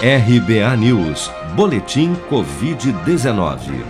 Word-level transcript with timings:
RBA 0.00 0.76
News, 0.76 1.28
Boletim 1.56 2.14
Covid-19. 2.30 3.84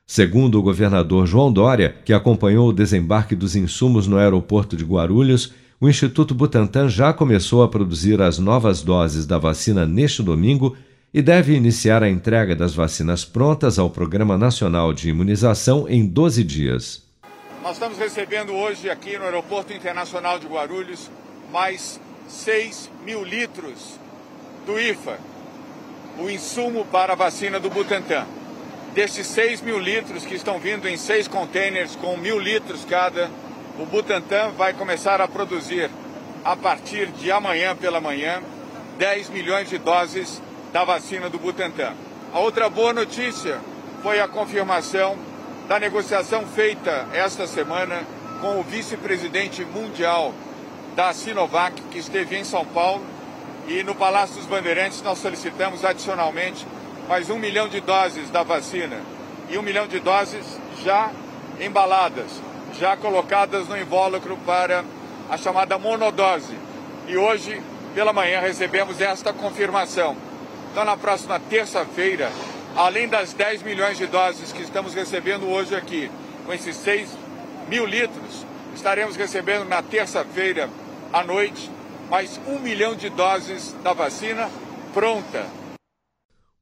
Segundo 0.06 0.60
o 0.60 0.62
governador 0.62 1.26
João 1.26 1.52
Dória, 1.52 1.96
que 2.04 2.14
acompanhou 2.14 2.68
o 2.68 2.74
desembarque 2.74 3.36
dos 3.36 3.56
insumos 3.56 4.06
no 4.06 4.18
aeroporto 4.18 4.76
de 4.76 4.84
Guarulhos, 4.84 5.54
o 5.80 5.90
Instituto 5.90 6.36
Butantan 6.36 6.90
já 6.90 7.14
começou 7.14 7.64
a 7.64 7.68
produzir 7.68 8.22
as 8.22 8.38
novas 8.38 8.82
doses 8.82 9.26
da 9.26 9.38
vacina 9.38 9.86
neste 9.86 10.22
domingo 10.22 10.76
e 11.14 11.22
deve 11.22 11.56
iniciar 11.56 12.04
a 12.04 12.10
entrega 12.10 12.56
das 12.56 12.74
vacinas 12.74 13.24
prontas 13.24 13.80
ao 13.80 13.90
Programa 13.90 14.38
Nacional 14.38 14.94
de 14.94 15.10
Imunização 15.10 15.88
em 15.88 16.06
12 16.06 16.44
dias. 16.44 17.04
Nós 17.62 17.74
estamos 17.74 17.98
recebendo 17.98 18.54
hoje 18.54 18.90
aqui 18.90 19.18
no 19.18 19.24
Aeroporto 19.24 19.72
Internacional 19.72 20.38
de 20.38 20.48
Guarulhos 20.48 21.10
mais 21.52 22.00
6 22.28 22.90
mil 23.06 23.24
litros 23.24 24.00
do 24.66 24.78
IFA, 24.80 25.18
o 26.20 26.30
insumo 26.30 26.86
para 26.86 27.14
a 27.14 27.16
vacina 27.16 27.60
do 27.60 27.70
Butantan. 27.70 28.26
Destes 28.94 29.26
6 29.26 29.62
mil 29.62 29.80
litros 29.80 30.24
que 30.24 30.36
estão 30.36 30.60
vindo 30.60 30.88
em 30.88 30.96
seis 30.98 31.28
containers 31.28 31.96
com 31.96 32.16
mil 32.16 32.38
litros 32.38 32.86
cada, 32.86 33.28
o 33.80 33.88
Butantan 33.88 34.52
vai 34.52 34.72
começar 34.74 35.20
a 35.20 35.28
produzir 35.28 35.90
a 36.46 36.56
partir 36.56 37.08
de 37.08 37.32
amanhã 37.32 37.76
pela 37.76 38.00
manhã 38.00 38.40
10 39.00 39.30
milhões 39.30 39.68
de 39.68 39.80
doses 39.80 40.40
da 40.72 40.84
vacina 40.84 41.28
do 41.28 41.40
Butantan. 41.40 41.94
A 42.32 42.38
outra 42.40 42.70
boa 42.70 42.94
notícia 42.94 43.60
foi 44.04 44.20
a 44.20 44.28
confirmação 44.28 45.18
da 45.68 45.80
negociação 45.80 46.46
feita 46.46 47.08
esta 47.14 47.48
semana 47.48 48.04
com 48.42 48.60
o 48.60 48.64
vice-presidente 48.64 49.66
mundial 49.66 50.32
da 50.96 51.12
Sinovac, 51.14 51.82
que 51.90 51.98
esteve 51.98 52.38
em 52.38 52.44
São 52.44 52.64
Paulo, 52.64 53.04
e 53.68 53.82
no 53.82 53.96
Palácio 53.96 54.36
dos 54.36 54.46
Bandeirantes 54.46 55.02
nós 55.02 55.18
solicitamos 55.18 55.84
adicionalmente 55.84 56.64
mais 57.08 57.30
um 57.30 57.38
milhão 57.38 57.68
de 57.68 57.82
doses 57.82 58.30
da 58.30 58.44
vacina 58.44 59.02
e 59.50 59.58
um 59.58 59.62
milhão 59.62 59.88
de 59.88 60.00
doses 60.00 60.58
já 60.84 61.12
embaladas, 61.60 62.42
já 62.80 62.96
colocadas 62.96 63.68
no 63.68 63.78
invólucro 63.78 64.38
para 64.46 64.84
a 65.30 65.38
chamada 65.38 65.78
monodose. 65.78 66.58
E 67.08 67.18
hoje, 67.18 67.62
pela 67.94 68.14
manhã, 68.14 68.40
recebemos 68.40 69.02
esta 69.02 69.34
confirmação. 69.34 70.16
Então, 70.72 70.86
na 70.86 70.96
próxima 70.96 71.40
terça-feira, 71.40 72.32
além 72.76 73.08
das 73.08 73.34
10 73.34 73.64
milhões 73.64 73.98
de 73.98 74.08
doses 74.08 74.52
que 74.52 74.64
estamos 74.64 74.94
recebendo 74.94 75.48
hoje 75.50 75.76
aqui, 75.76 76.10
com 76.46 76.54
esses 76.54 76.76
6 76.78 77.10
mil 77.68 77.86
litros, 77.86 78.46
estaremos 78.74 79.16
recebendo 79.16 79.66
na 79.66 79.82
terça-feira 79.82 80.70
à 81.12 81.24
noite 81.24 81.70
mais 82.10 82.40
um 82.48 82.60
milhão 82.60 82.96
de 82.96 83.10
doses 83.10 83.76
da 83.84 83.94
vacina 83.94 84.50
pronta 84.94 85.63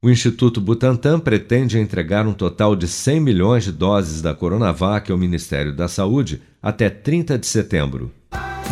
o 0.04 0.10
Instituto 0.10 0.60
Butantan 0.60 1.20
pretende 1.20 1.78
entregar 1.78 2.26
um 2.26 2.32
total 2.32 2.74
de 2.74 2.88
100 2.88 3.20
milhões 3.20 3.62
de 3.62 3.70
doses 3.70 4.20
da 4.20 4.34
Coronavac 4.34 5.12
ao 5.12 5.16
Ministério 5.16 5.72
da 5.72 5.86
Saúde 5.86 6.42
até 6.60 6.90
30 6.90 7.38
de 7.38 7.46
setembro. 7.46 8.10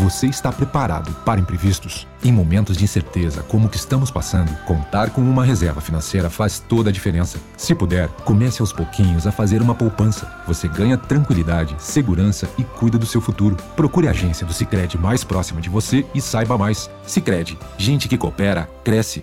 Você 0.03 0.27
está 0.27 0.51
preparado 0.51 1.15
para 1.25 1.41
imprevistos? 1.41 2.05
Em 2.25 2.33
momentos 2.33 2.77
de 2.77 2.83
incerteza 2.83 3.43
como 3.43 3.67
o 3.67 3.71
que 3.71 3.77
estamos 3.77 4.11
passando, 4.11 4.51
contar 4.65 5.11
com 5.11 5.21
uma 5.21 5.45
reserva 5.45 5.81
financeira 5.81 6.29
faz 6.29 6.59
toda 6.59 6.91
a 6.91 6.93
diferença. 6.93 7.39
Se 7.57 7.77
puder, 7.77 8.09
comece 8.25 8.61
aos 8.61 8.73
pouquinhos 8.73 9.25
a 9.27 9.31
fazer 9.31 9.63
uma 9.63 9.75
poupança. 9.75 10.29
Você 10.49 10.67
ganha 10.67 10.97
tranquilidade, 10.97 11.77
segurança 11.79 12.49
e 12.59 12.65
cuida 12.65 12.99
do 12.99 13.07
seu 13.07 13.21
futuro. 13.21 13.57
Procure 13.77 14.09
a 14.09 14.11
agência 14.11 14.47
do 14.47 14.53
Sicredi 14.53 14.99
mais 14.99 15.23
próxima 15.23 15.61
de 15.61 15.69
você 15.69 16.05
e 16.13 16.21
saiba 16.21 16.59
mais. 16.59 16.91
Sicredi, 17.07 17.57
gente 17.79 18.09
que 18.09 18.19
coopera 18.19 18.69
cresce 18.83 19.23